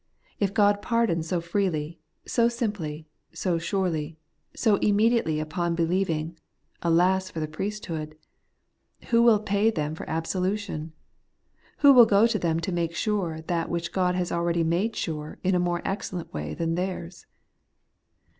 [0.39, 4.17] If God pardons so freely, so simply, so surely,
[4.55, 6.39] so immediately upon believing,
[6.81, 8.15] alas for the priesthood!
[9.09, 10.93] Who will pay them for absolution?
[11.85, 15.37] Who will go to them to make sure that which God has already made sure
[15.43, 17.27] in a more excellent way than theirs